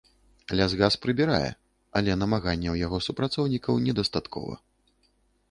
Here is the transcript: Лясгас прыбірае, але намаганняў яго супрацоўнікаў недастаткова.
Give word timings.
Лясгас 0.59 0.95
прыбірае, 1.03 1.51
але 1.99 2.15
намаганняў 2.23 2.79
яго 2.85 2.97
супрацоўнікаў 3.09 3.73
недастаткова. 3.87 4.53